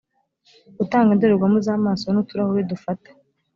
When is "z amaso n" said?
1.65-2.17